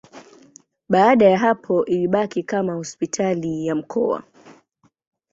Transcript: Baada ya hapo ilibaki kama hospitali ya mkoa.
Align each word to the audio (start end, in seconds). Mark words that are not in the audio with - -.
Baada 0.89 1.29
ya 1.29 1.37
hapo 1.37 1.85
ilibaki 1.85 2.43
kama 2.43 2.73
hospitali 2.73 3.65
ya 3.67 3.75
mkoa. 3.75 4.23